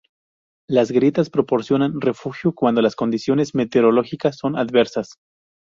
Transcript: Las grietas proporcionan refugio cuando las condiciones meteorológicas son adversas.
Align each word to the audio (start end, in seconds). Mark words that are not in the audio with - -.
Las 0.67 0.89
grietas 0.89 1.29
proporcionan 1.29 2.01
refugio 2.01 2.55
cuando 2.55 2.81
las 2.81 2.95
condiciones 2.95 3.53
meteorológicas 3.53 4.35
son 4.35 4.57
adversas. 4.57 5.19